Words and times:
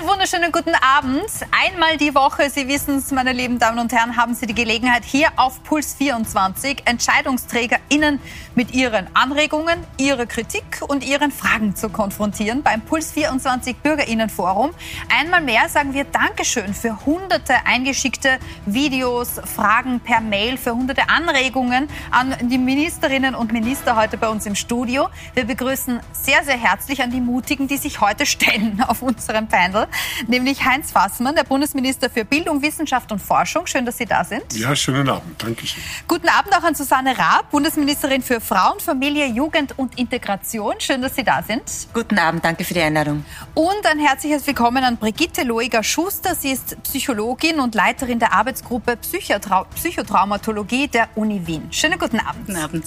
of 0.00 0.09
Wunderschönen 0.20 0.52
guten 0.52 0.74
Abend. 0.74 1.30
Einmal 1.50 1.96
die 1.96 2.14
Woche, 2.14 2.50
Sie 2.50 2.68
wissen 2.68 2.98
es, 2.98 3.10
meine 3.10 3.32
lieben 3.32 3.58
Damen 3.58 3.78
und 3.78 3.90
Herren, 3.90 4.18
haben 4.18 4.34
Sie 4.34 4.44
die 4.44 4.54
Gelegenheit, 4.54 5.02
hier 5.02 5.28
auf 5.36 5.62
Puls 5.62 5.94
24 5.94 6.82
EntscheidungsträgerInnen 6.84 8.20
mit 8.54 8.74
ihren 8.74 9.06
Anregungen, 9.14 9.82
ihrer 9.96 10.26
Kritik 10.26 10.82
und 10.86 11.06
ihren 11.06 11.30
Fragen 11.30 11.74
zu 11.74 11.88
konfrontieren 11.88 12.62
beim 12.62 12.82
Puls 12.82 13.12
24 13.12 13.78
BürgerInnenforum. 13.78 14.72
Einmal 15.08 15.40
mehr 15.40 15.70
sagen 15.70 15.94
wir 15.94 16.04
Dankeschön 16.04 16.74
für 16.74 17.06
hunderte 17.06 17.54
eingeschickte 17.64 18.40
Videos, 18.66 19.40
Fragen 19.56 20.00
per 20.00 20.20
Mail, 20.20 20.58
für 20.58 20.72
hunderte 20.72 21.08
Anregungen 21.08 21.88
an 22.10 22.36
die 22.42 22.58
Ministerinnen 22.58 23.34
und 23.34 23.54
Minister 23.54 23.96
heute 23.96 24.18
bei 24.18 24.28
uns 24.28 24.44
im 24.44 24.54
Studio. 24.54 25.08
Wir 25.32 25.46
begrüßen 25.46 25.98
sehr, 26.12 26.44
sehr 26.44 26.58
herzlich 26.58 27.02
an 27.02 27.10
die 27.10 27.22
Mutigen, 27.22 27.68
die 27.68 27.78
sich 27.78 28.02
heute 28.02 28.26
stellen 28.26 28.84
auf 28.86 29.00
unserem 29.00 29.48
Panel. 29.48 29.88
Nämlich 30.26 30.64
Heinz 30.64 30.92
Fassmann, 30.92 31.34
der 31.34 31.44
Bundesminister 31.44 32.10
für 32.10 32.24
Bildung, 32.24 32.62
Wissenschaft 32.62 33.10
und 33.12 33.20
Forschung. 33.20 33.66
Schön, 33.66 33.84
dass 33.84 33.98
Sie 33.98 34.06
da 34.06 34.24
sind. 34.24 34.42
Ja, 34.56 34.74
schönen 34.74 35.08
Abend. 35.08 35.42
Dankeschön. 35.42 35.82
Guten 36.08 36.28
Abend 36.28 36.54
auch 36.56 36.62
an 36.62 36.74
Susanne 36.74 37.16
Raab, 37.16 37.50
Bundesministerin 37.50 38.22
für 38.22 38.40
Frauen, 38.40 38.80
Familie, 38.80 39.26
Jugend 39.26 39.78
und 39.78 39.98
Integration. 39.98 40.74
Schön, 40.78 41.02
dass 41.02 41.16
Sie 41.16 41.24
da 41.24 41.42
sind. 41.42 41.62
Guten 41.92 42.18
Abend, 42.18 42.44
danke 42.44 42.64
für 42.64 42.74
die 42.74 42.80
Einladung. 42.80 43.24
Und 43.54 43.86
ein 43.86 43.98
herzliches 43.98 44.46
Willkommen 44.46 44.84
an 44.84 44.96
Brigitte 44.96 45.42
Loiger-Schuster. 45.42 46.34
Sie 46.34 46.52
ist 46.52 46.82
Psychologin 46.82 47.60
und 47.60 47.74
Leiterin 47.74 48.18
der 48.18 48.32
Arbeitsgruppe 48.32 48.96
Psychotrau 48.96 49.64
Psychotraumatologie 49.74 50.88
der 50.88 51.08
Uni 51.14 51.46
Wien. 51.46 51.68
Schönen 51.72 51.98
guten 51.98 52.18
Abend. 52.20 52.46
Guten 52.46 52.58
Abend. 52.58 52.84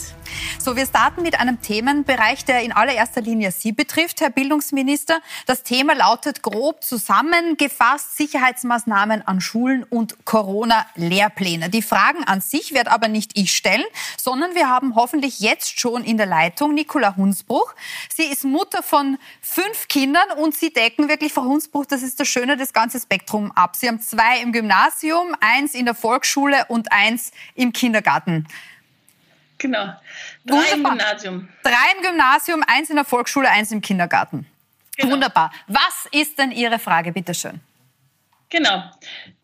So, 0.60 0.76
wir 0.76 0.86
starten 0.86 1.22
mit 1.22 1.40
einem 1.40 1.62
Themenbereich, 1.62 2.46
der 2.46 2.64
in 2.64 2.72
allererster 2.72 3.22
Linie 3.22 3.52
Sie 3.52 3.72
betrifft, 3.72 4.22
Herr 4.22 4.30
Bildungsminister. 4.30 5.20
Das 5.46 5.64
Thema 5.64 5.96
lautet 5.96 6.42
grob 6.42 6.84
zusammengefasst 7.14 8.18
Sicherheitsmaßnahmen 8.18 9.28
an 9.28 9.40
Schulen 9.40 9.84
und 9.84 10.26
Corona-Lehrpläne. 10.26 11.70
Die 11.70 11.84
Fragen 11.84 12.24
an 12.24 12.42
sich 12.42 12.74
werde 12.74 12.92
aber 12.92 13.08
nicht 13.08 13.38
ich 13.38 13.56
stellen, 13.56 13.84
sondern 14.18 14.56
wir 14.56 14.68
haben 14.68 14.96
hoffentlich 14.96 15.40
jetzt 15.40 15.80
schon 15.80 16.04
in 16.04 16.18
der 16.18 16.26
Leitung 16.26 16.74
Nicola 16.74 17.16
Hunsbruch. 17.16 17.76
Sie 18.14 18.24
ist 18.24 18.44
Mutter 18.46 18.82
von 18.82 19.20
fünf 19.42 19.88
Kindern 19.90 20.28
und 20.38 20.56
Sie 20.56 20.74
decken 20.74 21.08
wirklich, 21.08 21.34
Frau 21.34 21.44
Hunsbruch, 21.44 21.86
das 21.86 22.02
ist 22.02 22.20
das 22.20 22.28
Schöne, 22.28 22.58
das 22.58 22.74
ganze 22.74 23.00
Spektrum 23.00 23.52
ab. 23.52 23.76
Sie 23.76 23.88
haben 23.88 24.02
zwei 24.02 24.40
im 24.40 24.52
Gymnasium, 24.52 25.36
eins 25.40 25.76
in 25.76 25.86
der 25.86 25.96
Volksschule 25.96 26.66
und 26.68 26.92
eins 26.92 27.32
im 27.54 27.74
Kindergarten. 27.74 28.48
Genau. 29.60 29.94
Drei 30.46 30.56
Wunderbar. 30.56 30.74
im 30.74 30.84
Gymnasium. 30.84 31.50
Drei 31.62 31.98
im 31.98 32.04
Gymnasium, 32.04 32.64
eins 32.66 32.90
in 32.90 32.96
der 32.96 33.06
Volksschule, 33.06 33.50
eins 33.50 33.72
im 33.72 33.82
Kindergarten. 33.82 34.48
Genau. 34.98 35.14
Wunderbar. 35.14 35.52
Was 35.68 36.08
ist 36.12 36.38
denn 36.38 36.52
Ihre 36.52 36.80
Frage, 36.80 37.12
bitte 37.12 37.34
schön? 37.34 37.60
Genau. 38.50 38.84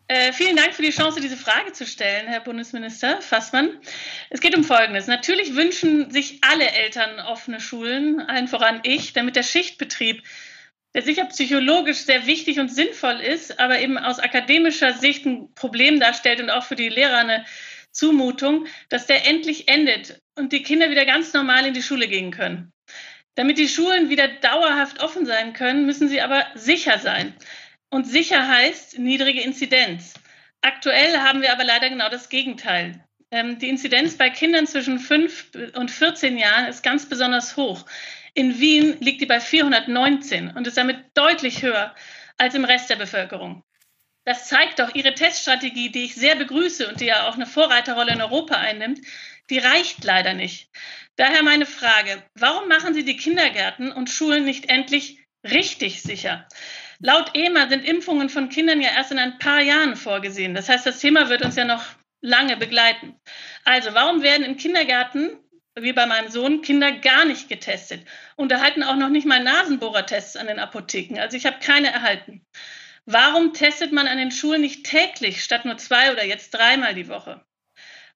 Äh, 0.06 0.32
vielen 0.32 0.56
Dank 0.56 0.74
für 0.74 0.82
die 0.82 0.90
Chance, 0.90 1.20
diese 1.20 1.36
Frage 1.36 1.72
zu 1.72 1.86
stellen, 1.86 2.26
Herr 2.26 2.40
Bundesminister 2.40 3.20
Fassmann. 3.22 3.78
Es 4.28 4.40
geht 4.40 4.56
um 4.56 4.64
Folgendes. 4.64 5.06
Natürlich 5.06 5.54
wünschen 5.54 6.10
sich 6.10 6.40
alle 6.42 6.68
Eltern 6.68 7.20
offene 7.20 7.60
Schulen, 7.60 8.20
allen 8.20 8.48
voran 8.48 8.80
ich, 8.82 9.12
damit 9.12 9.36
der 9.36 9.44
Schichtbetrieb, 9.44 10.24
der 10.94 11.02
sicher 11.02 11.26
psychologisch 11.26 11.98
sehr 11.98 12.26
wichtig 12.26 12.58
und 12.58 12.74
sinnvoll 12.74 13.20
ist, 13.20 13.60
aber 13.60 13.78
eben 13.78 13.98
aus 13.98 14.18
akademischer 14.18 14.94
Sicht 14.94 15.26
ein 15.26 15.54
Problem 15.54 16.00
darstellt 16.00 16.40
und 16.40 16.50
auch 16.50 16.64
für 16.64 16.76
die 16.76 16.88
Lehrer 16.88 17.18
eine 17.18 17.44
Zumutung, 17.92 18.66
dass 18.88 19.06
der 19.06 19.28
endlich 19.28 19.68
endet 19.68 20.20
und 20.36 20.52
die 20.52 20.64
Kinder 20.64 20.90
wieder 20.90 21.06
ganz 21.06 21.32
normal 21.32 21.66
in 21.66 21.74
die 21.74 21.82
Schule 21.82 22.08
gehen 22.08 22.32
können. 22.32 22.72
Damit 23.40 23.56
die 23.56 23.68
Schulen 23.68 24.10
wieder 24.10 24.28
dauerhaft 24.28 25.02
offen 25.02 25.24
sein 25.24 25.54
können, 25.54 25.86
müssen 25.86 26.10
sie 26.10 26.20
aber 26.20 26.44
sicher 26.56 26.98
sein. 26.98 27.34
Und 27.88 28.06
sicher 28.06 28.46
heißt 28.46 28.98
niedrige 28.98 29.40
Inzidenz. 29.40 30.12
Aktuell 30.60 31.16
haben 31.20 31.40
wir 31.40 31.50
aber 31.50 31.64
leider 31.64 31.88
genau 31.88 32.10
das 32.10 32.28
Gegenteil. 32.28 33.02
Ähm, 33.30 33.58
die 33.58 33.70
Inzidenz 33.70 34.18
bei 34.18 34.28
Kindern 34.28 34.66
zwischen 34.66 34.98
5 34.98 35.52
und 35.74 35.90
14 35.90 36.36
Jahren 36.36 36.66
ist 36.66 36.82
ganz 36.82 37.08
besonders 37.08 37.56
hoch. 37.56 37.86
In 38.34 38.60
Wien 38.60 38.98
liegt 39.00 39.22
die 39.22 39.26
bei 39.26 39.40
419 39.40 40.50
und 40.50 40.66
ist 40.66 40.76
damit 40.76 40.98
deutlich 41.14 41.62
höher 41.62 41.94
als 42.36 42.54
im 42.54 42.66
Rest 42.66 42.90
der 42.90 42.96
Bevölkerung. 42.96 43.64
Das 44.26 44.48
zeigt 44.48 44.80
doch 44.80 44.94
Ihre 44.94 45.14
Teststrategie, 45.14 45.90
die 45.90 46.04
ich 46.04 46.14
sehr 46.14 46.36
begrüße 46.36 46.86
und 46.86 47.00
die 47.00 47.06
ja 47.06 47.26
auch 47.26 47.36
eine 47.36 47.46
Vorreiterrolle 47.46 48.12
in 48.12 48.20
Europa 48.20 48.56
einnimmt, 48.56 49.00
die 49.48 49.58
reicht 49.58 50.04
leider 50.04 50.34
nicht. 50.34 50.68
Daher 51.20 51.42
meine 51.42 51.66
Frage, 51.66 52.22
warum 52.32 52.66
machen 52.66 52.94
Sie 52.94 53.04
die 53.04 53.18
Kindergärten 53.18 53.92
und 53.92 54.08
Schulen 54.08 54.46
nicht 54.46 54.70
endlich 54.70 55.18
richtig 55.44 56.00
sicher? 56.00 56.48
Laut 56.98 57.32
EMA 57.34 57.68
sind 57.68 57.84
Impfungen 57.84 58.30
von 58.30 58.48
Kindern 58.48 58.80
ja 58.80 58.88
erst 58.96 59.12
in 59.12 59.18
ein 59.18 59.38
paar 59.38 59.60
Jahren 59.60 59.96
vorgesehen. 59.96 60.54
Das 60.54 60.70
heißt, 60.70 60.86
das 60.86 60.98
Thema 60.98 61.28
wird 61.28 61.42
uns 61.42 61.56
ja 61.56 61.66
noch 61.66 61.84
lange 62.22 62.56
begleiten. 62.56 63.20
Also, 63.66 63.92
warum 63.92 64.22
werden 64.22 64.46
im 64.46 64.56
Kindergarten, 64.56 65.36
wie 65.78 65.92
bei 65.92 66.06
meinem 66.06 66.30
Sohn, 66.30 66.62
Kinder 66.62 66.90
gar 66.90 67.26
nicht 67.26 67.50
getestet 67.50 68.06
und 68.36 68.50
erhalten 68.50 68.82
auch 68.82 68.96
noch 68.96 69.10
nicht 69.10 69.26
mal 69.26 69.44
Nasenbohrertests 69.44 70.36
an 70.36 70.46
den 70.46 70.58
Apotheken? 70.58 71.18
Also, 71.18 71.36
ich 71.36 71.44
habe 71.44 71.58
keine 71.60 71.92
erhalten. 71.92 72.46
Warum 73.04 73.52
testet 73.52 73.92
man 73.92 74.06
an 74.06 74.16
den 74.16 74.30
Schulen 74.30 74.62
nicht 74.62 74.86
täglich 74.86 75.44
statt 75.44 75.66
nur 75.66 75.76
zwei 75.76 76.12
oder 76.12 76.24
jetzt 76.24 76.52
dreimal 76.52 76.94
die 76.94 77.08
Woche? 77.08 77.44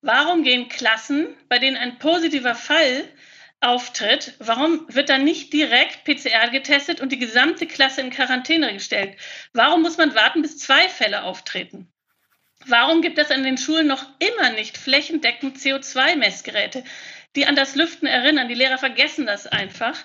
Warum 0.06 0.42
gehen 0.42 0.68
Klassen, 0.68 1.34
bei 1.48 1.58
denen 1.58 1.78
ein 1.78 1.98
positiver 1.98 2.54
Fall 2.54 3.08
auftritt, 3.60 4.34
warum 4.38 4.84
wird 4.94 5.08
dann 5.08 5.24
nicht 5.24 5.50
direkt 5.54 6.04
PCR 6.04 6.50
getestet 6.50 7.00
und 7.00 7.10
die 7.10 7.18
gesamte 7.18 7.66
Klasse 7.66 8.02
in 8.02 8.10
Quarantäne 8.10 8.74
gestellt? 8.74 9.16
Warum 9.54 9.80
muss 9.80 9.96
man 9.96 10.14
warten, 10.14 10.42
bis 10.42 10.58
zwei 10.58 10.90
Fälle 10.90 11.22
auftreten? 11.22 11.90
Warum 12.66 13.00
gibt 13.00 13.18
es 13.18 13.30
an 13.30 13.44
den 13.44 13.56
Schulen 13.56 13.86
noch 13.86 14.04
immer 14.18 14.50
nicht 14.50 14.76
flächendeckend 14.76 15.56
CO2-Messgeräte, 15.56 16.84
die 17.36 17.46
an 17.46 17.56
das 17.56 17.74
Lüften 17.74 18.06
erinnern? 18.06 18.48
Die 18.48 18.54
Lehrer 18.54 18.78
vergessen 18.78 19.26
das 19.26 19.46
einfach 19.46 19.96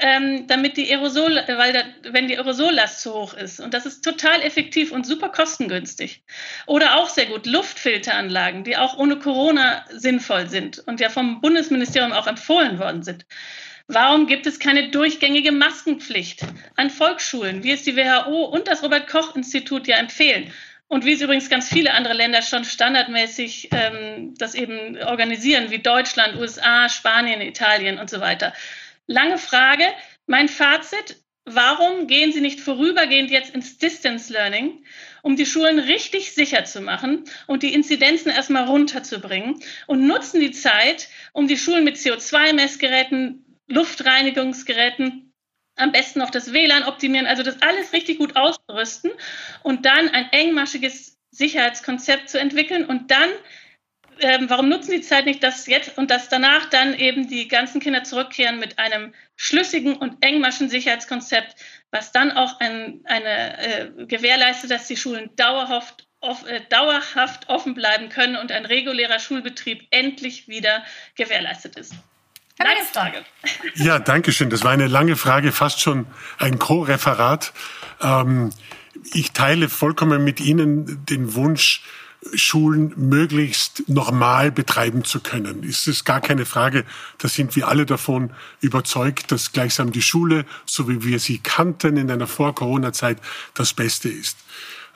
ähm, 0.00 0.46
damit 0.46 0.76
die 0.76 0.90
Aerosol, 0.90 1.44
weil 1.46 1.72
da, 1.72 1.82
wenn 2.10 2.26
die 2.26 2.36
Aerosollast 2.36 3.02
zu 3.02 3.12
hoch 3.12 3.34
ist. 3.34 3.60
Und 3.60 3.74
das 3.74 3.84
ist 3.86 4.02
total 4.02 4.40
effektiv 4.42 4.92
und 4.92 5.06
super 5.06 5.28
kostengünstig. 5.28 6.22
Oder 6.66 6.96
auch 6.96 7.08
sehr 7.10 7.26
gut 7.26 7.46
Luftfilteranlagen, 7.46 8.64
die 8.64 8.76
auch 8.76 8.96
ohne 8.96 9.18
Corona 9.18 9.84
sinnvoll 9.90 10.48
sind 10.48 10.78
und 10.86 11.00
ja 11.00 11.10
vom 11.10 11.40
Bundesministerium 11.40 12.12
auch 12.12 12.26
empfohlen 12.26 12.78
worden 12.78 13.02
sind. 13.02 13.26
Warum 13.88 14.26
gibt 14.26 14.46
es 14.46 14.58
keine 14.58 14.90
durchgängige 14.90 15.52
Maskenpflicht 15.52 16.42
an 16.76 16.90
Volksschulen, 16.90 17.62
wie 17.62 17.72
es 17.72 17.82
die 17.82 17.96
WHO 17.96 18.44
und 18.44 18.68
das 18.68 18.82
Robert 18.82 19.08
Koch 19.08 19.36
Institut 19.36 19.86
ja 19.86 19.96
empfehlen? 19.96 20.52
Und 20.90 21.04
wie 21.04 21.12
es 21.12 21.20
übrigens 21.20 21.48
ganz 21.48 21.68
viele 21.68 21.94
andere 21.94 22.14
Länder 22.14 22.42
schon 22.42 22.64
standardmäßig 22.64 23.68
ähm, 23.70 24.34
das 24.36 24.56
eben 24.56 25.00
organisieren, 25.00 25.70
wie 25.70 25.78
Deutschland, 25.78 26.34
USA, 26.34 26.88
Spanien, 26.88 27.40
Italien 27.40 28.00
und 28.00 28.10
so 28.10 28.20
weiter. 28.20 28.52
Lange 29.06 29.38
Frage. 29.38 29.84
Mein 30.26 30.48
Fazit, 30.48 31.22
warum 31.44 32.08
gehen 32.08 32.32
Sie 32.32 32.40
nicht 32.40 32.58
vorübergehend 32.58 33.30
jetzt 33.30 33.54
ins 33.54 33.78
Distance 33.78 34.32
Learning, 34.32 34.84
um 35.22 35.36
die 35.36 35.46
Schulen 35.46 35.78
richtig 35.78 36.32
sicher 36.32 36.64
zu 36.64 36.80
machen 36.80 37.22
und 37.46 37.62
die 37.62 37.72
Inzidenzen 37.72 38.32
erstmal 38.32 38.64
runterzubringen 38.64 39.62
und 39.86 40.08
nutzen 40.08 40.40
die 40.40 40.50
Zeit, 40.50 41.08
um 41.32 41.46
die 41.46 41.56
Schulen 41.56 41.84
mit 41.84 41.98
CO2-Messgeräten, 41.98 43.44
Luftreinigungsgeräten, 43.68 45.29
am 45.80 45.92
besten 45.92 46.18
noch 46.20 46.30
das 46.30 46.52
WLAN 46.52 46.84
optimieren, 46.84 47.26
also 47.26 47.42
das 47.42 47.60
alles 47.62 47.92
richtig 47.92 48.18
gut 48.18 48.36
auszurüsten 48.36 49.10
und 49.62 49.86
dann 49.86 50.08
ein 50.10 50.30
engmaschiges 50.32 51.18
Sicherheitskonzept 51.30 52.28
zu 52.28 52.38
entwickeln 52.38 52.84
und 52.84 53.10
dann 53.10 53.30
ähm, 54.22 54.50
warum 54.50 54.68
nutzen 54.68 54.92
die 54.92 55.00
Zeit 55.00 55.24
nicht, 55.24 55.42
dass 55.42 55.66
jetzt 55.66 55.96
und 55.96 56.10
dass 56.10 56.28
danach 56.28 56.68
dann 56.68 56.94
eben 56.94 57.28
die 57.28 57.48
ganzen 57.48 57.80
Kinder 57.80 58.04
zurückkehren 58.04 58.58
mit 58.58 58.78
einem 58.78 59.14
schlüssigen 59.36 59.96
und 59.96 60.22
engmaschen 60.22 60.68
Sicherheitskonzept, 60.68 61.56
was 61.90 62.12
dann 62.12 62.32
auch 62.32 62.60
ein, 62.60 63.00
eine 63.04 63.58
äh, 63.58 64.06
gewährleistet, 64.06 64.70
dass 64.70 64.86
die 64.86 64.96
Schulen 64.96 65.30
dauerhaft, 65.36 66.06
off, 66.20 66.46
äh, 66.46 66.60
dauerhaft 66.68 67.48
offen 67.48 67.74
bleiben 67.74 68.10
können 68.10 68.36
und 68.36 68.52
ein 68.52 68.66
regulärer 68.66 69.18
Schulbetrieb 69.18 69.86
endlich 69.90 70.48
wieder 70.48 70.84
gewährleistet 71.14 71.76
ist. 71.76 71.94
Lange 72.62 72.84
Frage. 72.92 73.24
Ja, 73.74 73.98
danke 73.98 74.32
schön. 74.32 74.50
Das 74.50 74.64
war 74.64 74.70
eine 74.70 74.86
lange 74.86 75.16
Frage, 75.16 75.50
fast 75.50 75.80
schon 75.80 76.06
ein 76.38 76.58
Co-Referat. 76.58 77.52
Ähm, 78.02 78.50
ich 79.14 79.32
teile 79.32 79.68
vollkommen 79.68 80.24
mit 80.24 80.40
Ihnen 80.40 81.04
den 81.06 81.34
Wunsch, 81.34 81.82
Schulen 82.34 82.92
möglichst 82.96 83.88
normal 83.88 84.52
betreiben 84.52 85.04
zu 85.04 85.20
können. 85.20 85.62
Ist 85.62 85.88
es 85.88 86.04
gar 86.04 86.20
keine 86.20 86.44
Frage. 86.44 86.84
Da 87.16 87.28
sind 87.28 87.56
wir 87.56 87.66
alle 87.66 87.86
davon 87.86 88.30
überzeugt, 88.60 89.32
dass 89.32 89.52
gleichsam 89.52 89.90
die 89.90 90.02
Schule, 90.02 90.44
so 90.66 90.86
wie 90.86 91.02
wir 91.02 91.18
sie 91.18 91.38
kannten 91.38 91.96
in 91.96 92.10
einer 92.10 92.26
Vor-Corona-Zeit, 92.26 93.18
das 93.54 93.72
Beste 93.72 94.10
ist. 94.10 94.36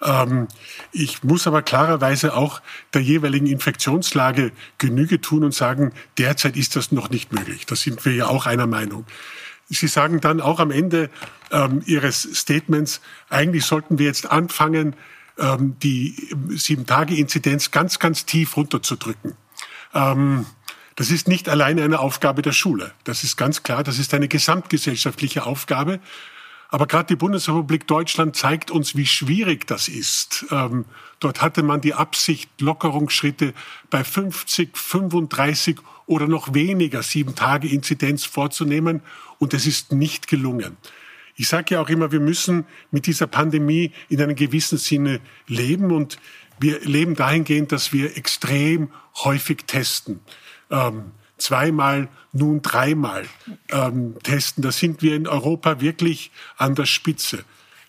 Ähm, 0.04 0.48
ich 0.92 1.24
muss 1.24 1.46
aber 1.46 1.62
klarerweise 1.62 2.34
auch 2.36 2.60
der 2.92 3.02
jeweiligen 3.02 3.46
Infektionslage 3.46 4.52
Genüge 4.78 5.20
tun 5.20 5.44
und 5.44 5.54
sagen, 5.54 5.92
derzeit 6.18 6.56
ist 6.56 6.76
das 6.76 6.92
noch 6.92 7.10
nicht 7.10 7.32
möglich. 7.32 7.66
Da 7.66 7.74
sind 7.74 8.04
wir 8.04 8.14
ja 8.14 8.26
auch 8.26 8.46
einer 8.46 8.66
Meinung. 8.66 9.06
Sie 9.68 9.88
sagen 9.88 10.20
dann 10.20 10.40
auch 10.40 10.60
am 10.60 10.70
Ende 10.70 11.10
ähm, 11.50 11.82
Ihres 11.86 12.22
Statements, 12.22 13.00
eigentlich 13.30 13.64
sollten 13.64 13.98
wir 13.98 14.06
jetzt 14.06 14.30
anfangen, 14.30 14.94
ähm, 15.38 15.76
die 15.82 16.14
Sieben-Tage-Inzidenz 16.50 17.70
ganz, 17.70 17.98
ganz 17.98 18.26
tief 18.26 18.56
runterzudrücken. 18.56 19.34
Ähm, 19.94 20.46
das 20.96 21.10
ist 21.10 21.26
nicht 21.26 21.48
alleine 21.48 21.82
eine 21.82 21.98
Aufgabe 21.98 22.42
der 22.42 22.52
Schule. 22.52 22.92
Das 23.04 23.24
ist 23.24 23.36
ganz 23.36 23.62
klar. 23.62 23.82
Das 23.82 23.98
ist 23.98 24.14
eine 24.14 24.28
gesamtgesellschaftliche 24.28 25.44
Aufgabe. 25.44 25.98
Aber 26.74 26.88
gerade 26.88 27.06
die 27.06 27.14
Bundesrepublik 27.14 27.86
Deutschland 27.86 28.34
zeigt 28.34 28.72
uns, 28.72 28.96
wie 28.96 29.06
schwierig 29.06 29.64
das 29.64 29.86
ist. 29.86 30.44
Ähm, 30.50 30.86
dort 31.20 31.40
hatte 31.40 31.62
man 31.62 31.80
die 31.80 31.94
Absicht, 31.94 32.50
Lockerungsschritte 32.60 33.54
bei 33.90 34.02
50, 34.02 34.76
35 34.76 35.78
oder 36.06 36.26
noch 36.26 36.52
weniger 36.52 37.04
sieben 37.04 37.36
Tage 37.36 37.68
Inzidenz 37.68 38.24
vorzunehmen. 38.24 39.02
Und 39.38 39.54
es 39.54 39.68
ist 39.68 39.92
nicht 39.92 40.26
gelungen. 40.26 40.76
Ich 41.36 41.46
sage 41.46 41.76
ja 41.76 41.80
auch 41.80 41.88
immer, 41.88 42.10
wir 42.10 42.18
müssen 42.18 42.66
mit 42.90 43.06
dieser 43.06 43.28
Pandemie 43.28 43.92
in 44.08 44.20
einem 44.20 44.34
gewissen 44.34 44.76
Sinne 44.76 45.20
leben 45.46 45.92
und 45.92 46.18
wir 46.58 46.80
leben 46.80 47.14
dahingehend, 47.14 47.70
dass 47.70 47.92
wir 47.92 48.16
extrem 48.16 48.90
häufig 49.22 49.58
testen. 49.68 50.18
Ähm, 50.72 51.12
zweimal, 51.44 52.08
nun 52.32 52.62
dreimal 52.62 53.26
ähm, 53.70 54.16
testen. 54.22 54.62
Da 54.62 54.72
sind 54.72 55.02
wir 55.02 55.14
in 55.14 55.26
Europa 55.26 55.80
wirklich 55.80 56.30
an 56.56 56.74
der 56.74 56.86
Spitze. 56.86 57.44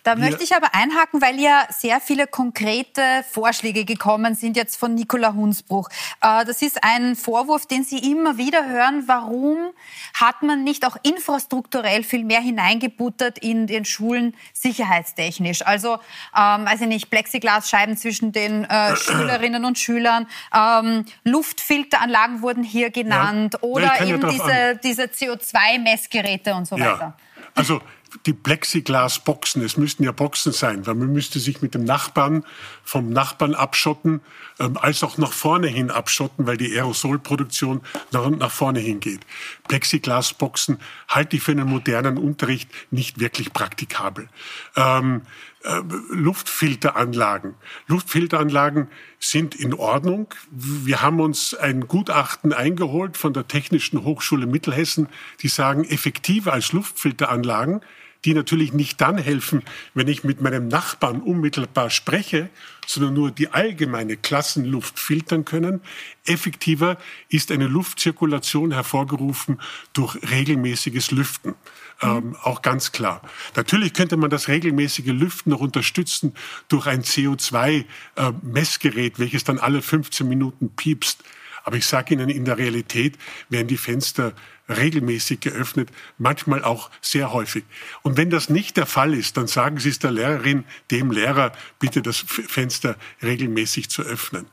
Da 0.06 0.14
möchte 0.14 0.44
ich 0.44 0.54
aber 0.54 0.72
einhaken, 0.72 1.20
weil 1.20 1.40
ja 1.40 1.66
sehr 1.68 2.00
viele 2.00 2.28
konkrete 2.28 3.02
Vorschläge 3.28 3.84
gekommen 3.84 4.36
sind 4.36 4.56
jetzt 4.56 4.76
von 4.76 4.94
Nicola 4.94 5.34
Hunsbruch. 5.34 5.88
Äh, 6.22 6.44
das 6.44 6.62
ist 6.62 6.84
ein 6.84 7.16
Vorwurf, 7.16 7.66
den 7.66 7.82
Sie 7.82 7.98
immer 8.12 8.38
wieder 8.38 8.68
hören. 8.68 9.02
Warum 9.08 9.72
hat 10.14 10.44
man 10.44 10.62
nicht 10.62 10.86
auch 10.86 10.96
infrastrukturell 11.02 12.04
viel 12.04 12.22
mehr 12.22 12.40
hineingebuttert 12.40 13.38
in 13.38 13.66
den 13.66 13.84
Schulen 13.84 14.36
sicherheitstechnisch? 14.52 15.66
Also, 15.66 15.94
ähm, 16.36 16.68
also 16.68 16.84
nicht 16.84 17.10
Plexiglasscheiben 17.10 17.96
zwischen 17.96 18.30
den 18.30 18.62
äh, 18.62 18.94
Schülerinnen 18.96 19.64
und 19.64 19.76
Schülern, 19.76 20.28
ähm, 20.54 21.04
Luftfilteranlagen 21.24 22.42
wurden 22.42 22.62
hier 22.62 22.90
genannt 22.90 23.54
ja. 23.54 23.68
oder 23.68 24.00
eben 24.06 24.28
diese, 24.28 24.78
diese 24.84 25.02
CO2-Messgeräte 25.06 26.54
und 26.54 26.68
so 26.68 26.76
weiter. 26.76 26.96
Ja. 27.00 27.16
Also 27.56 27.80
die 28.24 28.32
Plexiglasboxen, 28.32 29.62
es 29.62 29.76
müssten 29.76 30.04
ja 30.04 30.12
Boxen 30.12 30.52
sein, 30.52 30.86
weil 30.86 30.94
man 30.94 31.12
müsste 31.12 31.38
sich 31.38 31.62
mit 31.62 31.74
dem 31.74 31.84
Nachbarn 31.84 32.44
vom 32.82 33.10
Nachbarn 33.10 33.54
abschotten, 33.54 34.20
ähm, 34.58 34.76
als 34.76 35.02
auch 35.02 35.18
nach 35.18 35.32
vorne 35.32 35.68
hin 35.68 35.90
abschotten, 35.90 36.46
weil 36.46 36.56
die 36.56 36.72
Aerosolproduktion 36.72 37.82
nach, 38.12 38.28
nach 38.30 38.50
vorne 38.50 38.80
hingeht. 38.80 39.20
Plexiglasboxen 39.68 40.78
halte 41.08 41.36
ich 41.36 41.42
für 41.42 41.52
einen 41.52 41.68
modernen 41.68 42.18
Unterricht 42.18 42.70
nicht 42.90 43.20
wirklich 43.20 43.52
praktikabel. 43.52 44.28
Ähm, 44.76 45.22
äh, 45.66 45.82
Luftfilteranlagen. 46.10 47.54
Luftfilteranlagen 47.86 48.88
sind 49.18 49.54
in 49.54 49.74
Ordnung. 49.74 50.32
Wir 50.50 51.02
haben 51.02 51.20
uns 51.20 51.54
ein 51.54 51.88
Gutachten 51.88 52.52
eingeholt 52.52 53.16
von 53.16 53.32
der 53.32 53.48
Technischen 53.48 54.04
Hochschule 54.04 54.46
Mittelhessen, 54.46 55.08
die 55.42 55.48
sagen, 55.48 55.84
effektiver 55.84 56.52
als 56.52 56.72
Luftfilteranlagen 56.72 57.80
die 58.26 58.34
natürlich 58.34 58.72
nicht 58.72 59.00
dann 59.00 59.18
helfen, 59.18 59.62
wenn 59.94 60.08
ich 60.08 60.24
mit 60.24 60.40
meinem 60.40 60.66
Nachbarn 60.68 61.22
unmittelbar 61.22 61.90
spreche, 61.90 62.50
sondern 62.86 63.14
nur 63.14 63.30
die 63.30 63.48
allgemeine 63.48 64.16
Klassenluft 64.16 64.98
filtern 64.98 65.44
können. 65.44 65.80
Effektiver 66.24 66.98
ist 67.28 67.52
eine 67.52 67.68
Luftzirkulation 67.68 68.72
hervorgerufen 68.72 69.60
durch 69.92 70.16
regelmäßiges 70.28 71.12
Lüften. 71.12 71.50
Mhm. 71.50 71.54
Ähm, 72.02 72.36
auch 72.42 72.60
ganz 72.62 72.90
klar. 72.92 73.22
Natürlich 73.54 73.94
könnte 73.94 74.16
man 74.16 74.28
das 74.28 74.48
regelmäßige 74.48 75.06
Lüften 75.06 75.50
noch 75.50 75.60
unterstützen 75.60 76.34
durch 76.68 76.86
ein 76.86 77.02
CO2-Messgerät, 77.02 79.14
äh, 79.14 79.18
welches 79.18 79.44
dann 79.44 79.58
alle 79.58 79.82
15 79.82 80.28
Minuten 80.28 80.70
piepst. 80.70 81.22
Aber 81.66 81.76
ich 81.76 81.86
sage 81.86 82.14
Ihnen, 82.14 82.28
in 82.28 82.44
der 82.44 82.58
Realität 82.58 83.18
werden 83.48 83.66
die 83.66 83.76
Fenster 83.76 84.32
regelmäßig 84.68 85.40
geöffnet, 85.40 85.90
manchmal 86.16 86.62
auch 86.62 86.92
sehr 87.00 87.32
häufig. 87.32 87.64
Und 88.02 88.16
wenn 88.16 88.30
das 88.30 88.48
nicht 88.48 88.76
der 88.76 88.86
Fall 88.86 89.12
ist, 89.12 89.36
dann 89.36 89.48
sagen 89.48 89.80
Sie 89.80 89.88
es 89.88 89.98
der 89.98 90.12
Lehrerin, 90.12 90.64
dem 90.92 91.10
Lehrer, 91.10 91.50
bitte 91.80 92.02
das 92.02 92.18
Fenster 92.18 92.96
regelmäßig 93.20 93.90
zu 93.90 94.02
öffnen. 94.02 94.46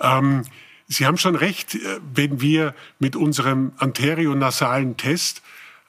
Ähm, 0.00 0.42
Sie 0.88 1.06
haben 1.06 1.16
schon 1.16 1.36
recht, 1.36 1.76
äh, 1.76 2.00
wenn 2.12 2.40
wir 2.40 2.74
mit 2.98 3.14
unserem 3.14 3.70
anterionasalen 3.78 4.96
Test 4.96 5.42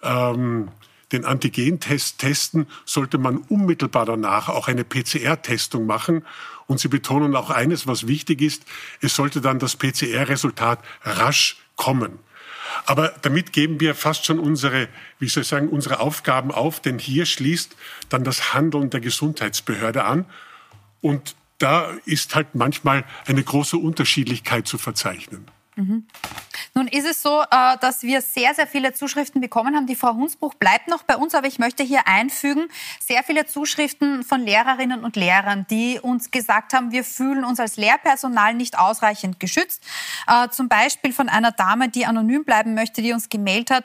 ähm, 0.04 0.69
den 1.12 1.26
Antigentest 1.26 2.20
testen, 2.20 2.68
sollte 2.86 3.18
man 3.18 3.38
unmittelbar 3.38 4.06
danach 4.06 4.50
auch 4.50 4.68
eine 4.68 4.84
PCR-Testung 4.84 5.86
machen. 5.86 6.26
Und 6.68 6.80
Sie 6.80 6.88
betonen 6.88 7.36
auch 7.36 7.50
eines, 7.50 7.88
was 7.88 8.08
wichtig 8.08 8.42
ist, 8.42 8.64
es 9.02 9.16
sollte 9.16 9.42
dann 9.42 9.60
das 9.60 9.76
PCR-Resultat 9.76 10.80
rasch 11.04 11.58
kommen. 11.76 12.20
Aber 12.86 13.14
damit 13.22 13.54
geben 13.54 13.80
wir 13.80 13.96
fast 13.96 14.26
schon 14.26 14.40
unsere, 14.40 14.88
wie 15.18 15.28
soll 15.28 15.42
ich 15.42 15.50
sagen, 15.50 15.70
unsere 15.70 16.00
Aufgaben 16.00 16.52
auf, 16.52 16.80
denn 16.80 17.00
hier 17.00 17.26
schließt 17.26 17.76
dann 18.10 18.24
das 18.24 18.54
Handeln 18.54 18.90
der 18.90 19.00
Gesundheitsbehörde 19.00 20.04
an. 20.06 20.26
Und 21.02 21.36
da 21.58 21.92
ist 22.06 22.36
halt 22.36 22.56
manchmal 22.56 23.06
eine 23.26 23.44
große 23.44 23.78
Unterschiedlichkeit 23.78 24.68
zu 24.68 24.78
verzeichnen. 24.78 25.46
Mhm. 25.76 26.06
Nun 26.75 26.88
ist 26.88 27.06
es 27.06 27.21
so, 27.21 27.42
äh, 27.42 27.77
dass 27.81 28.04
wir 28.04 28.21
sehr, 28.21 28.54
sehr 28.54 28.68
viele 28.68 28.94
Zuschriften 28.94 29.42
bekommen 29.42 29.75
haben. 29.75 29.88
Die 29.88 29.95
Frau 29.95 30.13
Hunsbruch 30.13 30.54
bleibt 30.54 30.88
noch 30.88 31.04
bei 31.04 31.16
uns, 31.16 31.36
aber 31.36 31.48
ich 31.48 31.60
möchte 31.60 31.83
hier 31.83 32.07
einfügen, 32.07 32.69
sehr 33.00 33.24
viele 33.24 33.45
Zuschriften 33.45 34.24
von 34.24 34.42
Lehrerinnen 34.42 35.04
und 35.04 35.16
Lehrern, 35.16 35.66
die 35.69 36.00
uns 36.00 36.31
gesagt 36.31 36.74
haben, 36.74 36.92
wir 36.92 37.04
fühlen 37.04 37.44
uns 37.44 37.60
als 37.60 37.77
Lehrpersonal 37.77 38.54
nicht 38.54 38.77
ausreichend 38.77 39.39
geschützt. 39.39 39.83
Äh, 40.27 40.50
zum 40.50 40.69
Beispiel 40.69 41.13
von 41.13 41.30
einer 41.30 41.51
Dame, 41.51 41.89
die 41.89 42.06
anonym 42.06 42.45
bleiben 42.45 42.74
möchte, 42.74 43.01
die 43.01 43.13
uns 43.13 43.30
gemeldet 43.30 43.71
hat, 43.71 43.83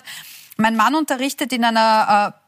mein 0.57 0.77
Mann 0.77 0.95
unterrichtet 0.95 1.53
in 1.53 1.65
einer 1.65 2.35
äh, 2.37 2.44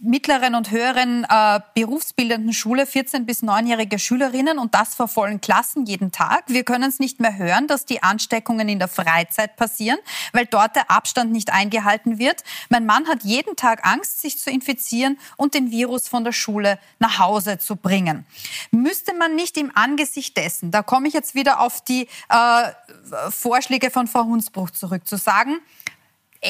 mittleren 0.00 0.54
und 0.54 0.70
höheren 0.70 1.24
äh, 1.28 1.60
berufsbildenden 1.74 2.52
Schule 2.52 2.84
14- 2.84 3.24
bis 3.24 3.42
9-jährige 3.42 3.98
Schülerinnen 3.98 4.58
und 4.58 4.74
das 4.74 4.94
vor 4.94 5.08
vollen 5.08 5.40
Klassen 5.40 5.86
jeden 5.86 6.12
Tag. 6.12 6.44
Wir 6.48 6.64
können 6.64 6.88
es 6.88 6.98
nicht 6.98 7.20
mehr 7.20 7.36
hören, 7.36 7.66
dass 7.66 7.84
die 7.84 8.02
Ansteckungen 8.02 8.68
in 8.68 8.78
der 8.78 8.88
Freizeit 8.88 9.56
passieren, 9.56 9.98
weil 10.32 10.46
dort 10.46 10.76
der 10.76 10.90
Abstand 10.90 11.32
nicht 11.32 11.52
eingehalten 11.52 12.18
wird. 12.18 12.42
Mein 12.68 12.86
Mann 12.86 13.08
hat 13.08 13.22
jeden 13.22 13.56
Tag 13.56 13.86
Angst, 13.86 14.20
sich 14.20 14.38
zu 14.38 14.50
infizieren 14.50 15.18
und 15.36 15.54
den 15.54 15.70
Virus 15.70 16.08
von 16.08 16.24
der 16.24 16.32
Schule 16.32 16.78
nach 16.98 17.18
Hause 17.18 17.58
zu 17.58 17.76
bringen. 17.76 18.26
Müsste 18.70 19.14
man 19.14 19.34
nicht 19.34 19.56
im 19.56 19.72
Angesicht 19.74 20.36
dessen, 20.36 20.70
da 20.70 20.82
komme 20.82 21.08
ich 21.08 21.14
jetzt 21.14 21.34
wieder 21.34 21.60
auf 21.60 21.82
die 21.82 22.08
äh, 22.28 23.30
Vorschläge 23.30 23.90
von 23.90 24.06
Frau 24.06 24.24
Hunsbruch 24.24 24.70
zurück, 24.70 25.06
zu 25.06 25.16
sagen, 25.16 25.58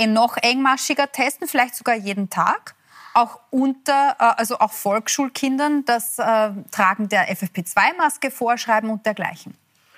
noch 0.08 0.36
engmaschiger 0.36 1.10
testen, 1.10 1.48
vielleicht 1.48 1.76
sogar 1.76 1.94
jeden 1.94 2.28
Tag? 2.28 2.74
Auch 3.16 3.40
unter, 3.50 4.16
äh, 4.18 4.24
also 4.36 4.58
auch 4.58 4.72
Volksschulkindern 4.72 5.84
das 5.84 6.18
äh, 6.18 6.50
Tragen 6.70 7.08
der 7.08 7.34
FFP2-Maske 7.34 8.30
vorschreiben 8.30 8.90
und 8.90 9.06
dergleichen? 9.06 9.54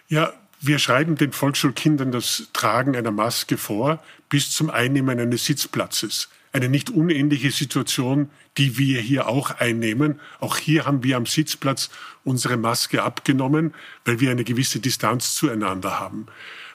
Ja, 0.08 0.32
wir 0.60 0.78
schreiben 0.78 1.16
den 1.16 1.32
Volksschulkindern 1.32 2.12
das 2.12 2.48
Tragen 2.52 2.96
einer 2.96 3.10
Maske 3.10 3.58
vor 3.58 4.02
bis 4.28 4.50
zum 4.50 4.70
Einnehmen 4.70 5.18
eines 5.18 5.44
Sitzplatzes. 5.44 6.28
Eine 6.52 6.68
nicht 6.68 6.90
unähnliche 6.90 7.50
Situation, 7.50 8.30
die 8.56 8.78
wir 8.78 9.00
hier 9.00 9.28
auch 9.28 9.50
einnehmen. 9.58 10.18
Auch 10.40 10.56
hier 10.56 10.86
haben 10.86 11.04
wir 11.04 11.16
am 11.16 11.26
Sitzplatz 11.26 11.90
unsere 12.24 12.56
Maske 12.56 13.02
abgenommen, 13.02 13.74
weil 14.04 14.20
wir 14.20 14.30
eine 14.30 14.44
gewisse 14.44 14.80
Distanz 14.80 15.34
zueinander 15.34 16.00
haben. 16.00 16.26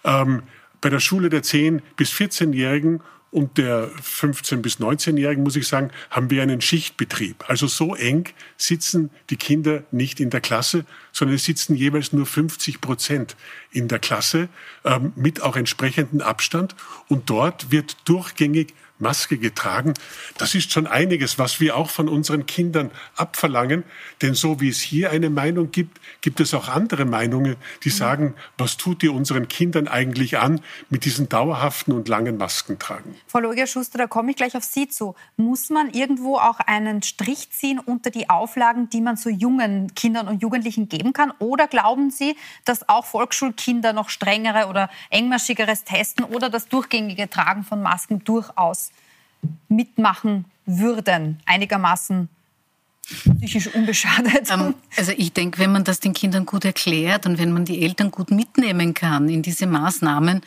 Ähm, 0.03 0.43
bei 0.79 0.89
der 0.89 1.00
Schule 1.00 1.29
der 1.29 1.43
10- 1.43 1.81
bis 1.95 2.12
14-Jährigen 2.12 3.01
und 3.33 3.57
der 3.57 3.89
15- 3.89 4.57
bis 4.57 4.79
19-Jährigen, 4.79 5.43
muss 5.43 5.55
ich 5.55 5.67
sagen, 5.67 5.89
haben 6.11 6.29
wir 6.29 6.43
einen 6.43 6.61
Schichtbetrieb. 6.61 7.43
Also 7.49 7.65
so 7.65 7.95
eng 7.95 8.29
sitzen 8.57 9.09
die 9.31 9.37
Kinder 9.37 9.83
nicht 9.91 10.19
in 10.19 10.29
der 10.29 10.39
Klasse, 10.39 10.85
sondern 11.11 11.35
es 11.35 11.43
sitzen 11.43 11.75
jeweils 11.75 12.13
nur 12.13 12.27
50 12.27 12.79
Prozent 12.79 13.35
in 13.71 13.87
der 13.87 13.97
Klasse 13.97 14.49
ähm, 14.85 15.13
mit 15.15 15.41
auch 15.41 15.55
entsprechendem 15.55 16.21
Abstand. 16.21 16.75
Und 17.07 17.31
dort 17.31 17.71
wird 17.71 17.97
durchgängig 18.05 18.75
Maske 19.00 19.38
getragen. 19.38 19.93
Das 20.38 20.55
ist 20.55 20.71
schon 20.71 20.88
einiges, 20.88 21.38
was 21.38 21.59
wir 21.59 21.77
auch 21.77 21.89
von 21.89 22.09
unseren 22.09 22.45
Kindern 22.45 22.89
abverlangen. 23.15 23.83
Denn 24.21 24.33
so 24.33 24.62
wie 24.62 24.69
es 24.69 24.81
hier 24.81 25.12
eine 25.12 25.29
Meinung 25.29 25.71
gibt, 25.71 26.00
gibt 26.21 26.39
es 26.39 26.53
auch 26.53 26.69
andere 26.69 27.05
Meinungen, 27.05 27.57
die 27.83 27.89
mhm. 27.89 27.93
sagen, 27.93 28.33
was 28.57 28.77
tut 28.77 29.03
ihr 29.03 29.13
unseren 29.13 29.47
Kindern 29.47 29.88
eigentlich 29.88 30.38
an 30.38 30.62
mit 30.89 31.05
diesen 31.05 31.29
dauerhaften 31.29 31.93
und 31.93 32.07
langen 32.07 32.38
Masken 32.38 32.79
tragen? 32.79 33.15
Frau 33.27 33.39
Logia-Schuster, 33.39 33.97
da 33.97 34.07
komme 34.07 34.31
ich 34.31 34.38
gleich 34.38 34.55
auf 34.55 34.63
Sie 34.63 34.88
zu. 34.88 35.15
Muss 35.38 35.69
man 35.69 35.91
irgendwo 35.91 36.38
auch 36.38 36.59
einen 36.59 37.03
Strich 37.03 37.51
ziehen 37.51 37.79
unter 37.79 38.09
die 38.09 38.29
Auflagen, 38.29 38.89
die 38.89 39.01
man 39.01 39.17
so 39.17 39.29
jungen 39.29 39.93
Kindern 39.95 40.27
und 40.27 40.41
Jugendlichen 40.41 40.88
geben 40.88 41.13
kann? 41.13 41.31
Oder 41.39 41.67
glauben 41.67 42.09
Sie, 42.09 42.35
dass 42.63 42.88
auch 42.88 43.05
Volksschulkinder 43.05 43.91
noch 43.91 44.09
strengere 44.09 44.67
oder 44.67 44.89
engmaschigeres 45.09 45.83
Testen 45.83 46.23
oder 46.23 46.50
das 46.50 46.67
durchgängige 46.67 47.29
Tragen 47.29 47.63
von 47.63 47.81
Masken 47.81 48.23
durchaus 48.23 48.92
mitmachen 49.67 50.45
würden, 50.65 51.39
einigermaßen 51.45 52.29
psychisch 53.05 53.67
unbeschadet. 53.73 54.50
Ähm, 54.50 54.75
also 54.95 55.12
ich 55.17 55.33
denke, 55.33 55.59
wenn 55.59 55.71
man 55.71 55.83
das 55.83 56.00
den 56.00 56.13
Kindern 56.13 56.45
gut 56.45 56.65
erklärt 56.65 57.25
und 57.25 57.38
wenn 57.38 57.51
man 57.51 57.65
die 57.65 57.83
Eltern 57.83 58.12
gut 58.12 58.31
mitnehmen 58.31 58.93
kann 58.93 59.29
in 59.29 59.41
diese 59.41 59.67
Maßnahmen, 59.67 60.41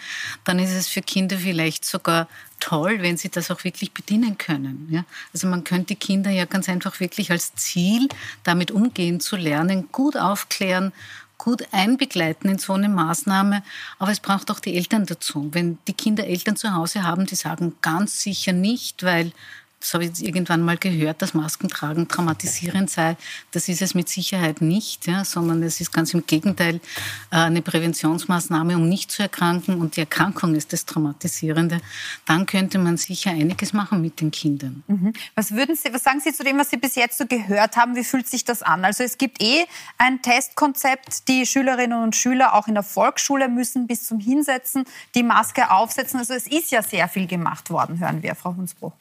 dann 0.44 0.58
ist 0.58 0.72
es 0.72 0.88
für 0.88 1.02
Kinder 1.02 1.38
vielleicht 1.38 1.84
sogar 1.84 2.28
toll, 2.58 3.02
wenn 3.02 3.18
sie 3.18 3.28
das 3.28 3.50
auch 3.50 3.64
wirklich 3.64 3.92
bedienen 3.92 4.38
können. 4.38 4.88
Ja? 4.90 5.04
Also 5.34 5.46
man 5.46 5.64
könnte 5.64 5.88
die 5.88 5.96
Kinder 5.96 6.30
ja 6.30 6.46
ganz 6.46 6.68
einfach 6.68 6.98
wirklich 7.00 7.30
als 7.30 7.54
Ziel, 7.54 8.08
damit 8.42 8.70
umgehen 8.70 9.20
zu 9.20 9.36
lernen, 9.36 9.88
gut 9.92 10.16
aufklären 10.16 10.92
gut 11.38 11.68
einbegleiten 11.72 12.50
in 12.50 12.58
so 12.58 12.72
eine 12.72 12.88
Maßnahme, 12.88 13.62
aber 13.98 14.10
es 14.10 14.20
braucht 14.20 14.50
auch 14.50 14.60
die 14.60 14.76
Eltern 14.76 15.06
dazu. 15.06 15.48
Wenn 15.52 15.78
die 15.86 15.92
Kinder 15.92 16.26
Eltern 16.26 16.56
zu 16.56 16.74
Hause 16.74 17.02
haben, 17.02 17.26
die 17.26 17.34
sagen 17.34 17.74
ganz 17.82 18.20
sicher 18.20 18.52
nicht, 18.52 19.02
weil 19.02 19.32
das 19.86 19.94
habe 19.94 20.02
ich 20.02 20.10
jetzt 20.10 20.20
irgendwann 20.20 20.62
mal 20.62 20.76
gehört, 20.76 21.22
dass 21.22 21.32
Maskentragen 21.32 22.08
traumatisierend 22.08 22.90
sei. 22.90 23.16
Das 23.52 23.68
ist 23.68 23.80
es 23.80 23.94
mit 23.94 24.08
Sicherheit 24.08 24.60
nicht, 24.60 25.06
ja, 25.06 25.24
sondern 25.24 25.62
es 25.62 25.80
ist 25.80 25.92
ganz 25.92 26.12
im 26.12 26.26
Gegenteil 26.26 26.80
äh, 27.30 27.36
eine 27.36 27.62
Präventionsmaßnahme, 27.62 28.74
um 28.74 28.88
nicht 28.88 29.12
zu 29.12 29.22
erkranken. 29.22 29.80
Und 29.80 29.94
die 29.94 30.00
Erkrankung 30.00 30.56
ist 30.56 30.72
das 30.72 30.86
Traumatisierende. 30.86 31.80
Dann 32.24 32.46
könnte 32.46 32.78
man 32.78 32.96
sicher 32.96 33.30
einiges 33.30 33.72
machen 33.72 34.02
mit 34.02 34.20
den 34.20 34.32
Kindern. 34.32 34.82
Mhm. 34.88 35.12
Was, 35.36 35.52
würden 35.52 35.76
Sie, 35.76 35.94
was 35.94 36.02
sagen 36.02 36.18
Sie 36.18 36.32
zu 36.32 36.42
dem, 36.42 36.58
was 36.58 36.70
Sie 36.70 36.78
bis 36.78 36.96
jetzt 36.96 37.18
so 37.18 37.26
gehört 37.26 37.76
haben? 37.76 37.94
Wie 37.94 38.02
fühlt 38.02 38.26
sich 38.26 38.44
das 38.44 38.64
an? 38.64 38.84
Also 38.84 39.04
es 39.04 39.18
gibt 39.18 39.40
eh 39.40 39.66
ein 39.98 40.20
Testkonzept. 40.20 41.28
Die 41.28 41.46
Schülerinnen 41.46 42.02
und 42.02 42.16
Schüler 42.16 42.54
auch 42.54 42.66
in 42.66 42.74
der 42.74 42.82
Volksschule 42.82 43.48
müssen 43.48 43.86
bis 43.86 44.04
zum 44.04 44.18
Hinsetzen 44.18 44.82
die 45.14 45.22
Maske 45.22 45.70
aufsetzen. 45.70 46.18
Also 46.18 46.34
es 46.34 46.48
ist 46.48 46.72
ja 46.72 46.82
sehr 46.82 47.06
viel 47.06 47.28
gemacht 47.28 47.70
worden, 47.70 48.00
hören 48.00 48.24
wir, 48.24 48.34
Frau 48.34 48.56
Hunsbruch. 48.56 48.92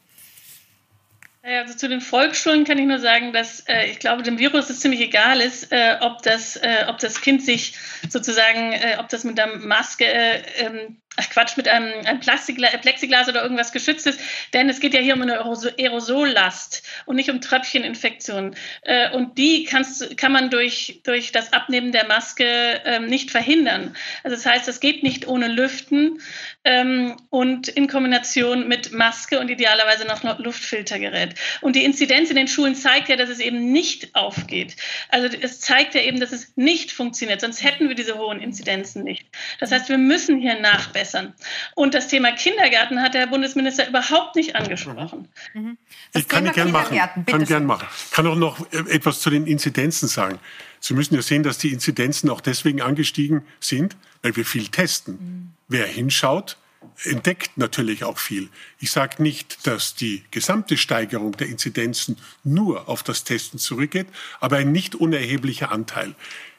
Also 1.46 1.76
zu 1.76 1.88
den 1.88 2.02
Volksschulen 2.02 2.64
kann 2.64 2.80
ich 2.80 2.88
nur 2.88 2.98
sagen, 2.98 3.32
dass 3.32 3.60
äh, 3.68 3.86
ich 3.92 4.00
glaube, 4.00 4.24
dem 4.24 4.40
Virus 4.40 4.72
es 4.72 4.80
ziemlich 4.80 5.00
egal 5.00 5.42
ist, 5.42 5.72
äh, 5.72 5.98
ob, 6.02 6.24
das, 6.24 6.56
äh, 6.56 6.86
ob 6.88 6.98
das 6.98 7.22
Kind 7.22 7.44
sich 7.44 7.76
sozusagen, 8.10 8.74
äh, 8.74 8.98
ob 9.00 9.10
das 9.10 9.24
mit 9.24 9.38
der 9.38 9.56
Maske 9.58 10.06
äh, 10.06 10.42
ähm, 10.58 11.02
ach 11.18 11.30
Quatsch, 11.30 11.58
mit 11.58 11.68
einem, 11.68 12.06
einem 12.06 12.20
Plexiglas 12.20 13.30
oder 13.30 13.42
irgendwas 13.42 13.72
geschützt 13.72 14.08
ist, 14.08 14.20
denn 14.54 14.70
es 14.70 14.80
geht 14.80 14.94
ja 14.94 15.00
hier 15.00 15.16
um 15.16 15.22
eine 15.22 15.40
Aerosollast 15.40 16.84
und 17.06 17.16
nicht 17.16 17.30
um 17.30 17.42
Tröpfcheninfektionen. 17.42 18.56
Äh, 18.82 19.12
und 19.12 19.38
die 19.38 19.64
kannst, 19.64 20.18
kann 20.18 20.32
man 20.32 20.50
durch, 20.50 21.02
durch 21.04 21.32
das 21.32 21.54
Abnehmen 21.54 21.92
der 21.92 22.06
Maske 22.08 22.82
ähm, 22.86 23.08
nicht 23.08 23.32
verhindern. 23.32 23.96
Also 24.24 24.36
das 24.36 24.46
heißt, 24.46 24.68
es 24.68 24.80
geht 24.80 25.04
nicht 25.04 25.28
ohne 25.28 25.48
Lüften 25.48 26.22
ähm, 26.64 27.16
und 27.30 27.68
in 27.68 27.88
Kombination 27.88 28.68
mit 28.68 28.92
Maske 28.92 29.40
und 29.40 29.50
idealerweise 29.50 30.06
noch 30.06 30.24
Luftfiltergerät. 30.40 31.36
Und 31.62 31.76
die 31.76 31.84
Inzidenz 31.84 32.30
in 32.30 32.36
den 32.36 32.48
Schulen 32.48 32.76
zeigt 32.76 33.10
ja, 33.10 33.16
dass 33.16 33.30
es 33.30 33.40
eben 33.40 33.72
nicht 33.72 34.16
aufgeht. 34.16 34.76
Also 35.10 35.36
es 35.42 35.60
zeigt 35.60 35.96
ja 35.96 36.02
eben, 36.02 36.20
dass 36.20 36.32
es 36.32 36.54
nicht 36.56 36.92
funktioniert, 36.92 37.42
sonst 37.42 37.64
hätten 37.64 37.88
wir 37.88 37.96
diese 37.96 38.18
hohen 38.18 38.42
Inzidenzen 38.42 39.04
nicht. 39.04 39.26
Das 39.60 39.72
heißt, 39.72 39.90
wir 39.90 39.98
müssen 39.98 40.40
hier 40.40 40.60
nachbessern 40.60 41.05
verbessern. 41.06 41.34
Und 41.76 41.94
das 41.94 42.08
Thema 42.08 42.32
Kindergarten 42.32 43.02
hat 43.02 43.14
der 43.14 43.22
Herr 43.22 43.28
Bundesminister 43.28 43.88
überhaupt 43.88 44.36
nicht 44.36 44.56
angesprochen. 44.56 45.28
Mhm. 45.54 45.78
Ich 46.14 46.28
kann 46.28 46.52
gern 46.52 46.72
machen. 46.72 46.98
Kann 47.26 47.46
gern 47.46 47.66
machen. 47.66 47.88
kann 48.12 48.28
auch 48.28 48.36
noch 48.36 48.72
äh, 48.74 48.78
etwas 48.90 49.20
zu 49.20 49.30
den 49.30 49.48
Inzidenzen 49.48 50.08
sagen. 50.08 50.40
Sie 50.80 50.94
müssen 50.94 51.16
ja 51.16 51.22
sehen, 51.22 51.44
dass 51.44 51.58
die 51.58 51.72
Inzidenzen 51.72 52.30
auch 52.30 52.42
deswegen 52.42 52.82
angestiegen 52.82 53.44
sind, 53.60 53.96
weil 54.22 54.36
wir 54.36 54.46
viel 54.46 54.68
testen. 54.68 55.14
Mhm. 55.14 55.52
Wer 55.68 55.88
hinschaut, 55.88 56.58
entdeckt 57.04 57.58
natürlich 57.58 58.04
auch 58.04 58.20
viel. 58.20 58.50
Ich 58.80 58.92
sage 58.92 59.22
nicht, 59.22 59.66
dass 59.66 59.96
die 59.96 60.24
gesamte 60.32 60.78
Steigerung 60.78 61.36
der 61.38 61.48
Inzidenzen 61.48 62.18
nur 62.44 62.88
auf 62.88 63.04
das 63.04 63.24
Testen 63.24 63.60
zurückgeht, 63.60 64.08
aber 64.40 64.58
ein 64.58 64.72
nicht 64.72 64.96
unerheblicher 64.96 65.72
Anteil. 65.72 66.16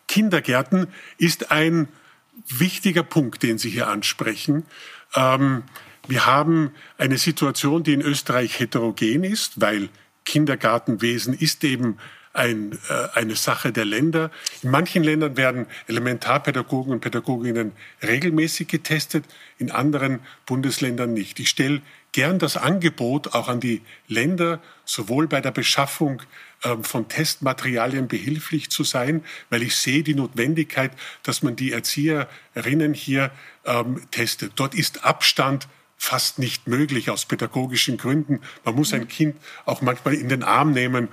Kindergärten 0.08 0.88
ist 1.18 1.50
ein 1.50 1.88
wichtiger 2.48 3.02
Punkt, 3.02 3.42
den 3.42 3.58
Sie 3.58 3.70
hier 3.70 3.88
ansprechen. 3.88 4.64
Ähm, 5.14 5.62
wir 6.08 6.26
haben 6.26 6.72
eine 6.98 7.18
Situation, 7.18 7.82
die 7.82 7.92
in 7.92 8.00
Österreich 8.00 8.60
heterogen 8.60 9.24
ist, 9.24 9.60
weil 9.60 9.88
Kindergartenwesen 10.24 11.34
ist 11.34 11.64
eben 11.64 11.98
ein, 12.36 12.78
äh, 12.88 13.08
eine 13.18 13.34
Sache 13.34 13.72
der 13.72 13.86
Länder. 13.86 14.30
In 14.62 14.70
manchen 14.70 15.02
Ländern 15.02 15.36
werden 15.36 15.66
Elementarpädagogen 15.88 16.92
und 16.92 17.00
Pädagoginnen 17.00 17.72
regelmäßig 18.02 18.68
getestet, 18.68 19.24
in 19.58 19.70
anderen 19.70 20.20
Bundesländern 20.44 21.12
nicht. 21.12 21.40
Ich 21.40 21.48
stelle 21.48 21.80
gern 22.12 22.38
das 22.38 22.56
Angebot 22.56 23.34
auch 23.34 23.48
an 23.48 23.60
die 23.60 23.82
Länder, 24.06 24.60
sowohl 24.84 25.26
bei 25.26 25.40
der 25.40 25.50
Beschaffung 25.50 26.22
von 26.82 27.08
Testmaterialien 27.08 28.08
behilflich 28.08 28.70
zu 28.70 28.84
sein, 28.84 29.24
weil 29.50 29.62
ich 29.62 29.76
sehe 29.76 30.02
die 30.02 30.14
Notwendigkeit, 30.14 30.92
dass 31.22 31.42
man 31.42 31.56
die 31.56 31.72
Erzieherinnen 31.72 32.94
hier 32.94 33.30
ähm, 33.64 34.02
testet. 34.10 34.52
Dort 34.56 34.74
ist 34.74 35.04
Abstand 35.04 35.68
fast 35.98 36.38
nicht 36.38 36.68
möglich 36.68 37.10
aus 37.10 37.24
pädagogischen 37.24 37.96
Gründen. 37.96 38.40
Man 38.64 38.74
muss 38.74 38.92
ein 38.92 39.08
Kind 39.08 39.36
auch 39.64 39.80
manchmal 39.80 40.14
in 40.14 40.28
den 40.28 40.42
Arm 40.42 40.72
nehmen, 40.72 41.08